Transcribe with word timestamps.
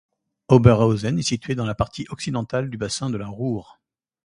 Oberhausen 0.47 1.19
est 1.19 1.21
située 1.21 1.53
dans 1.53 1.67
la 1.67 1.75
partie 1.75 2.07
occidentale 2.09 2.71
du 2.71 2.77
bassin 2.79 3.11
de 3.11 3.17
la 3.17 3.27
Ruhr. 3.27 3.79